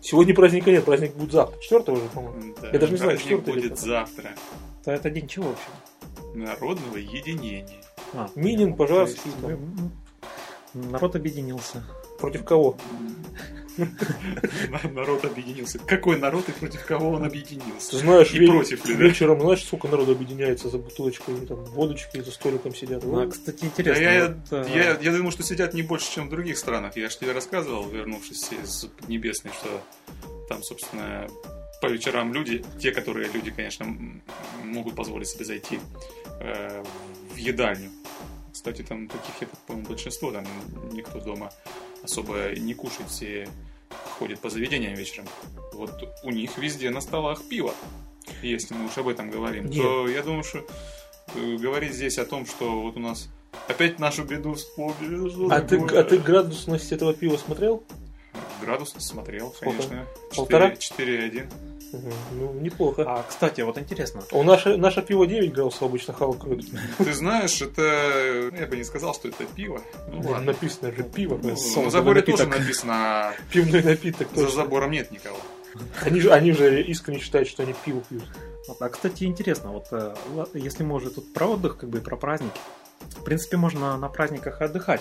Сегодня 0.00 0.34
праздника 0.34 0.70
нет, 0.70 0.84
праздник 0.84 1.14
будет 1.14 1.32
завтра, 1.32 1.60
4 1.60 1.92
уже, 1.92 2.02
по-моему. 2.14 2.54
Да, 2.60 2.70
Я 2.72 2.78
даже 2.78 2.92
не 2.92 2.98
знаю, 2.98 3.18
или 3.20 3.34
будет 3.36 3.78
завтра. 3.78 4.30
То 4.82 4.90
это 4.92 5.10
день 5.10 5.28
чего 5.28 5.48
вообще? 5.48 5.68
Народного 6.34 6.96
единения. 6.96 7.66
А, 8.14 8.28
Минин, 8.34 8.72
то 8.72 8.76
пожарский, 8.78 9.20
есть, 9.26 9.40
там. 9.40 9.50
м, 10.74 10.90
народ 10.90 11.16
объединился. 11.16 11.84
против 12.18 12.44
кого? 12.44 12.76
На- 13.78 14.90
Народ 14.90 15.24
объединился. 15.24 15.78
Какой 15.78 16.18
народ 16.18 16.48
и 16.48 16.52
против 16.52 16.84
кого 16.84 17.10
он 17.12 17.24
объединился? 17.24 17.96
Знаешь, 17.98 18.30
И 18.32 18.38
ве- 18.40 18.46
против 18.48 18.84
ли, 18.84 18.94
да? 18.94 19.02
вечером, 19.04 19.40
знаешь, 19.40 19.64
сколько 19.64 19.88
народу 19.88 20.12
объединяется 20.12 20.68
за 20.68 20.76
бутылочкой, 20.78 21.46
там, 21.46 21.64
водочки, 21.64 22.20
за 22.20 22.30
столиком 22.30 22.74
сидят. 22.74 23.04
Ну, 23.04 23.20
а, 23.22 23.26
кстати, 23.28 23.60
Да 23.62 23.66
интересно. 23.68 24.02
я, 24.02 24.26
вот, 24.28 24.66
э, 24.68 24.70
я, 24.74 24.98
я 25.00 25.12
думаю, 25.16 25.30
что 25.30 25.42
сидят 25.44 25.72
не 25.72 25.82
больше, 25.82 26.12
чем 26.12 26.26
в 26.26 26.30
других 26.30 26.58
странах. 26.58 26.96
Я 26.96 27.08
же 27.08 27.16
тебе 27.18 27.32
рассказывал, 27.32 27.88
вернувшись 27.88 28.50
из 28.52 28.84
Поднебесной, 28.98 29.52
что 29.54 29.80
там, 30.48 30.62
собственно, 30.62 31.28
по 31.80 31.86
вечерам 31.86 32.34
люди, 32.34 32.62
те, 32.78 32.90
которые 32.92 33.30
люди, 33.32 33.50
конечно, 33.50 33.86
могут 34.64 34.94
позволить 34.94 35.28
себе 35.28 35.44
зайти 35.46 35.80
э, 36.40 36.82
в 37.32 37.36
едальню. 37.36 37.90
Кстати, 38.52 38.82
там 38.82 39.08
таких, 39.08 39.40
я 39.40 39.46
так 39.46 39.58
понял, 39.60 39.82
большинство, 39.82 40.32
там 40.32 40.44
никто 40.92 41.20
дома 41.20 41.50
особо 42.02 42.52
не 42.56 42.74
кушает, 42.74 43.08
все 43.08 43.48
ходят 44.18 44.40
по 44.40 44.50
заведениям 44.50 44.94
вечером. 44.94 45.26
Вот 45.72 45.92
у 46.22 46.30
них 46.30 46.58
везде 46.58 46.90
на 46.90 47.00
столах 47.00 47.42
пиво. 47.48 47.74
Если 48.42 48.74
мы 48.74 48.86
уж 48.86 48.98
об 48.98 49.08
этом 49.08 49.30
говорим, 49.30 49.66
Нет. 49.66 49.82
то 49.82 50.08
я 50.08 50.22
думаю, 50.22 50.44
что 50.44 50.66
э, 51.34 51.56
говорить 51.56 51.94
здесь 51.94 52.18
о 52.18 52.24
том, 52.24 52.46
что 52.46 52.82
вот 52.82 52.96
у 52.96 53.00
нас 53.00 53.28
опять 53.68 53.98
нашу 53.98 54.24
беду 54.24 54.54
вспомнили. 54.54 55.50
а, 55.52 55.60
ты, 55.60 55.78
а 55.78 56.04
ты 56.04 56.18
градусность 56.18 56.92
этого 56.92 57.14
пива 57.14 57.36
смотрел? 57.36 57.82
Градус 58.60 58.94
смотрел, 58.98 59.52
Сколько? 59.56 59.76
конечно. 59.82 60.06
Полтора? 60.34 60.70
4,1. 60.70 61.46
Мгм, 61.92 62.12
Ну, 62.32 62.52
неплохо. 62.60 63.02
А, 63.04 63.24
кстати, 63.28 63.62
вот 63.62 63.76
интересно. 63.76 64.22
У 64.30 64.42
наше, 64.44 64.76
наше 64.76 65.02
пиво 65.02 65.26
9 65.26 65.52
градусов 65.52 65.82
обычно 65.82 66.14
халкают. 66.14 66.64
Ты 66.98 67.12
знаешь, 67.12 67.60
это... 67.60 68.52
Я 68.56 68.66
бы 68.68 68.76
не 68.76 68.84
сказал, 68.84 69.12
что 69.14 69.26
это 69.28 69.44
пиво. 69.44 69.80
Ну 70.12 70.20
ладно. 70.30 70.52
Написано 70.52 70.92
же 70.92 71.02
пиво. 71.02 71.40
Ну, 71.42 71.56
на 71.82 71.90
заборе 71.90 72.22
тоже 72.22 72.44
напиток. 72.44 72.60
написано, 72.60 72.92
а 72.94 73.34
Пивной 73.52 73.82
напиток 73.82 74.28
за 74.34 74.44
тоже. 74.44 74.54
забором 74.54 74.92
нет 74.92 75.10
никого. 75.10 75.38
Они 76.02 76.20
же, 76.20 76.30
они 76.32 76.52
же 76.52 76.80
искренне 76.82 77.18
считают, 77.20 77.48
что 77.48 77.62
они 77.64 77.74
пиво 77.84 78.00
пьют. 78.08 78.24
А, 78.78 78.88
кстати, 78.88 79.24
интересно, 79.24 79.72
вот 79.72 79.86
э, 79.90 80.14
если 80.54 80.84
мы 80.84 80.94
уже 80.94 81.10
тут 81.10 81.32
про 81.32 81.46
отдых, 81.48 81.76
как 81.76 81.88
бы 81.90 81.98
и 81.98 82.00
про 82.00 82.16
праздники, 82.16 82.54
в 83.18 83.24
принципе, 83.24 83.56
можно 83.56 83.96
на 83.96 84.08
праздниках 84.08 84.60
отдыхать, 84.60 85.00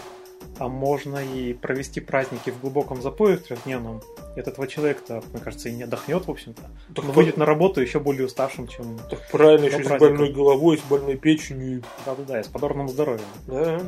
а 0.58 0.68
можно 0.68 1.18
и 1.18 1.54
провести 1.54 2.02
праздники 2.02 2.50
в 2.50 2.60
глубоком 2.60 3.02
запое 3.02 3.38
в 3.38 3.42
трехдневном. 3.42 4.02
И 4.36 4.40
от 4.40 4.48
этого 4.48 4.68
человек-то, 4.68 5.24
мне 5.32 5.42
кажется, 5.42 5.70
и 5.70 5.74
не 5.74 5.84
отдохнет, 5.84 6.26
в 6.26 6.32
общем-то. 6.32 6.62
Так, 6.96 7.06
Он 7.06 7.12
выйдет 7.12 7.38
на 7.38 7.46
работу 7.46 7.82
еще 7.82 8.00
более 8.00 8.26
уставшим, 8.26 8.68
чем... 8.68 9.00
так 9.10 9.20
правильно, 9.32 9.66
еще 9.66 9.84
с 9.84 9.88
праздника. 9.88 10.00
больной 10.00 10.32
головой, 10.32 10.78
с 10.78 10.82
больной 10.82 11.16
печенью. 11.18 11.84
Да-да-да, 12.06 12.42
и 12.42 12.44
с 12.44 12.48
подорванным 12.48 12.90
здоровьем. 12.90 13.26
Да. 13.48 13.82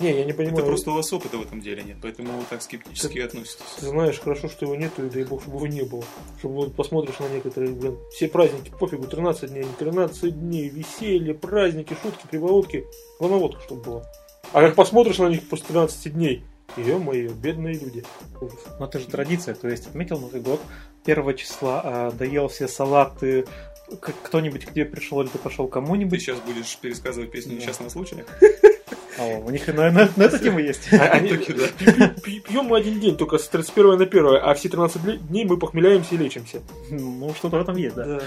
Не, 0.00 0.12
я 0.16 0.24
не 0.24 0.32
понимаю. 0.32 0.56
Это 0.56 0.66
просто 0.66 0.90
у 0.92 0.94
вас 0.94 1.12
опыта 1.12 1.36
в 1.36 1.42
этом 1.42 1.60
деле 1.60 1.82
нет, 1.82 1.98
поэтому 2.00 2.32
вы 2.38 2.44
так 2.48 2.62
скептически 2.62 3.18
относитесь. 3.18 3.66
Ты 3.78 3.86
знаешь, 3.86 4.18
хорошо, 4.18 4.48
что 4.48 4.64
его 4.64 4.74
нету, 4.74 5.04
и 5.04 5.10
дай 5.10 5.24
бог, 5.24 5.42
чтобы 5.42 5.58
его 5.58 5.66
не 5.66 5.82
было. 5.82 6.02
Чтобы 6.38 6.54
вот 6.54 6.74
посмотришь 6.74 7.18
на 7.18 7.28
некоторые, 7.28 7.72
блин, 7.72 7.98
все 8.10 8.26
праздники, 8.26 8.72
пофигу, 8.78 9.06
13 9.06 9.50
дней, 9.50 9.64
не 9.64 9.72
13 9.78 10.40
дней, 10.40 10.70
веселье, 10.70 11.34
праздники, 11.34 11.94
шутки, 12.02 12.26
приводки, 12.30 12.86
главноводка, 13.18 13.60
чтобы 13.62 13.82
было. 13.82 14.06
А 14.52 14.60
как 14.62 14.74
посмотришь 14.74 15.18
на 15.18 15.28
них 15.28 15.48
после 15.48 15.66
13 15.68 16.12
дней, 16.12 16.44
ё-моё, 16.76 17.30
бедные 17.32 17.74
люди. 17.74 18.04
Но 18.78 18.86
это 18.86 18.98
же 18.98 19.06
традиция, 19.06 19.54
то 19.54 19.68
есть 19.68 19.86
отметил 19.86 20.18
Новый 20.18 20.40
год, 20.40 20.60
первого 21.04 21.34
числа 21.34 21.80
а, 21.84 22.10
доел 22.12 22.48
все 22.48 22.66
салаты, 22.68 23.46
кто-нибудь 24.24 24.66
к 24.66 24.72
тебе 24.72 24.84
пришел 24.84 25.20
или 25.20 25.28
ты 25.28 25.38
пошел 25.38 25.66
Ты 25.66 25.72
кому-нибудь. 25.72 26.20
сейчас 26.20 26.38
будешь 26.40 26.76
пересказывать 26.78 27.30
песню 27.30 27.54
Да. 27.56 27.60
несчастного 27.62 27.90
случая? 27.90 28.24
А, 29.18 29.38
у 29.38 29.50
них 29.50 29.68
и 29.68 29.72
на, 29.72 29.90
на- 29.90 30.08
на 30.16 30.22
эту 30.22 30.38
тему 30.38 30.58
есть. 30.60 30.92
А 30.92 30.96
Они- 31.10 31.28
Таки 31.28 31.52
да. 31.52 31.66
Пьем 32.48 32.66
мы 32.66 32.78
один 32.78 33.00
день, 33.00 33.16
только 33.16 33.38
с 33.38 33.48
31 33.48 33.98
на 33.98 34.04
1, 34.06 34.36
а 34.42 34.54
все 34.54 34.68
13 34.68 35.02
дней- 35.02 35.18
дней 35.18 35.44
мы 35.44 35.56
похмеляемся 35.58 36.14
и 36.14 36.18
лечимся. 36.18 36.62
Ну, 36.90 37.34
что-то 37.34 37.58
в 37.58 37.60
этом 37.62 37.76
есть, 37.76 37.96
да. 37.96 38.20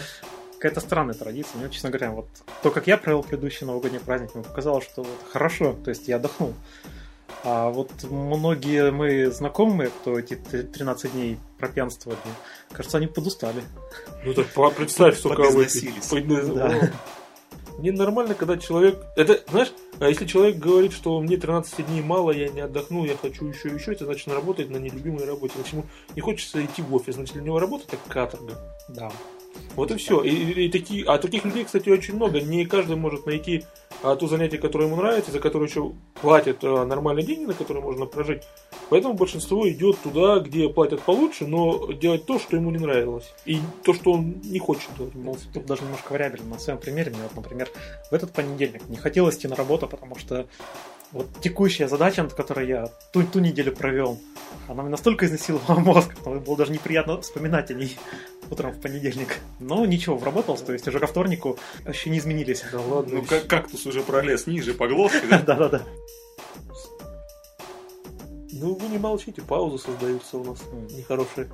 Какая-то 0.64 0.80
странная 0.80 1.14
традиция. 1.14 1.60
Мне, 1.60 1.70
честно 1.70 1.90
говоря, 1.90 2.12
вот 2.12 2.28
то, 2.62 2.72
как 2.72 2.88
я 2.88 2.98
провел 2.98 3.22
предыдущий 3.22 3.68
новогодний 3.68 4.00
праздник, 4.00 4.34
мне 4.34 4.46
показалось, 4.46 4.86
что 4.86 5.04
вот 5.04 5.12
хорошо, 5.30 5.74
то 5.84 5.90
есть 5.90 6.08
я 6.08 6.16
отдохнул. 6.16 6.54
А 7.44 7.70
вот 7.70 7.92
многие 8.04 8.90
мои 8.92 9.26
знакомые, 9.26 9.90
кто 9.90 10.18
эти 10.18 10.36
т- 10.36 10.64
13 10.64 11.12
дней 11.12 11.38
пропьянствовали, 11.60 12.18
кажется, 12.72 12.98
они 12.98 13.08
подустали. 13.08 13.62
Ну 14.24 14.34
так 14.34 14.48
представь, 14.78 15.20
сколько. 15.20 15.42
Подиз- 16.16 16.54
Да. 16.56 16.92
Мне 17.78 17.92
нормально, 17.92 18.34
когда 18.34 18.56
человек... 18.58 19.04
Это, 19.18 19.42
знаешь, 19.50 19.74
а 20.00 20.08
если 20.08 20.26
человек 20.26 20.56
говорит, 20.60 20.94
что 20.94 21.20
мне 21.20 21.36
13 21.36 21.88
дней 21.88 22.02
мало, 22.02 22.32
я 22.32 22.48
не 22.48 22.62
отдохнул, 22.62 23.04
я 23.04 23.18
хочу 23.18 23.46
еще 23.48 23.68
и 23.68 23.74
еще, 23.74 23.92
это 23.92 24.06
значит, 24.06 24.30
он 24.30 24.36
работает 24.36 24.70
на 24.70 24.78
нелюбимой 24.78 25.26
работе. 25.26 25.56
Значит, 25.56 25.74
ему 25.74 25.86
не 26.16 26.22
хочется 26.22 26.64
идти 26.64 26.82
в 26.82 26.96
офис, 26.96 27.16
значит, 27.16 27.34
для 27.34 27.44
него 27.44 27.60
работа 27.60 27.84
это 27.90 27.98
каторга. 28.08 28.58
Да. 28.88 29.12
Вот 29.76 29.92
и 29.92 29.98
все. 29.98 30.22
И, 30.22 30.66
и- 30.66 30.70
такие, 30.70 31.06
а 31.06 31.18
таких 31.18 31.46
людей, 31.46 31.64
кстати, 31.64 31.90
очень 31.90 32.16
много. 32.16 32.42
Не 32.42 32.66
каждый 32.66 32.96
может 32.96 33.26
найти 33.26 33.64
а, 34.04 34.16
то 34.16 34.28
занятие, 34.28 34.58
которое 34.58 34.86
ему 34.86 34.98
нравится, 34.98 35.32
за 35.32 35.40
которое 35.40 35.68
еще 35.68 35.94
платят 36.22 36.64
а, 36.64 36.86
нормальные 36.86 37.26
деньги, 37.26 37.46
на 37.46 37.54
которые 37.54 37.84
можно 37.84 38.06
прожить. 38.06 38.44
Поэтому 38.90 39.16
большинство 39.16 39.68
идет 39.70 39.98
туда, 40.02 40.40
где 40.40 40.70
платят 40.70 41.02
получше, 41.02 41.48
но 41.48 41.92
делать 41.94 42.26
то, 42.26 42.40
что 42.40 42.56
ему 42.56 42.72
не 42.72 42.78
нравилось. 42.78 43.34
И 43.46 43.60
то, 43.84 43.94
что 43.94 44.14
он 44.14 44.42
не 44.44 44.60
хочет 44.60 44.90
делать. 44.98 45.16
Ну, 45.16 45.36
тут 45.54 45.66
даже 45.66 45.84
немножко 45.84 46.12
вариабельно. 46.12 46.50
На 46.50 46.60
своем 46.60 46.80
примере 46.80 47.12
мне, 47.12 47.22
вот, 47.24 47.36
например, 47.36 47.70
в 48.10 48.14
этот 48.14 48.32
понедельник 48.32 48.88
не 48.90 48.98
хотелось 48.98 49.38
идти 49.38 49.48
на 49.48 49.56
работу, 49.56 49.88
потому 49.88 50.16
что 50.18 50.48
вот 51.14 51.28
текущая 51.42 51.88
задача, 51.88 52.24
над 52.24 52.34
которой 52.34 52.68
я 52.68 52.88
ту, 53.12 53.24
ту 53.24 53.40
неделю 53.40 53.76
провел, 53.76 54.20
она 54.68 54.82
мне 54.82 54.92
настолько 54.92 55.28
изнасиловала 55.28 55.80
мозг, 55.80 56.12
что 56.20 56.32
было 56.32 56.58
даже 56.58 56.72
неприятно 56.72 57.22
вспоминать 57.22 57.70
о 57.70 57.76
ней 57.76 57.98
утром 58.50 58.72
в 58.72 58.80
понедельник. 58.80 59.40
Но 59.60 59.86
ничего, 59.86 60.18
вработался, 60.18 60.66
то 60.66 60.74
есть 60.74 60.88
уже 60.88 61.00
ко 61.00 61.08
вторнику 61.08 61.58
еще 61.88 62.10
не 62.10 62.20
изменились. 62.20 62.64
Да 62.72 62.80
ладно. 62.80 63.16
Ну, 63.16 63.24
как 63.24 63.48
кактус 63.48 63.86
уже 63.86 64.02
пролез 64.02 64.48
ниже 64.48 64.74
по 64.74 64.88
глотке, 64.88 65.22
да? 65.30 65.40
Да-да-да. 65.46 65.84
Ну, 68.52 68.76
вы 68.76 68.88
не 68.88 68.98
молчите, 68.98 69.42
паузы 69.42 69.78
создаются 69.78 70.38
у 70.38 70.44
нас 70.44 70.60
нехорошие. 70.92 71.50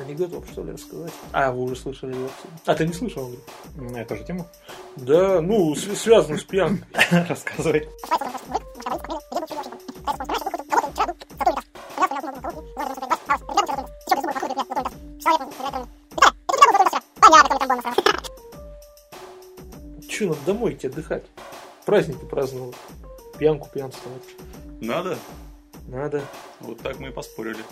Анекдот 0.00 0.32
вам 0.32 0.44
что 0.46 0.64
ли 0.64 0.72
рассказать? 0.72 1.12
А, 1.32 1.52
вы 1.52 1.62
уже 1.64 1.76
слышали 1.76 2.14
его. 2.14 2.28
А, 2.64 2.74
ты 2.74 2.86
не 2.86 2.92
слышал, 2.94 3.26
Андрей? 3.26 3.42
На 3.92 3.98
эту 3.98 4.16
же 4.16 4.24
тему 4.24 4.46
Да, 4.96 5.42
ну, 5.42 5.74
связано 5.74 6.38
с 6.38 6.44
пьянкой. 6.44 6.86
рассказывай. 7.28 7.88
Че, 20.20 20.26
надо 20.26 20.40
домой 20.44 20.74
идти 20.74 20.86
отдыхать? 20.86 21.22
Праздники 21.86 22.26
праздновать. 22.26 22.76
Пьянку 23.38 23.70
пьянствовать. 23.72 24.22
Надо? 24.78 25.16
Надо. 25.88 26.22
Вот 26.60 26.78
так 26.80 26.98
мы 26.98 27.08
и 27.08 27.10
поспорили. 27.10 27.64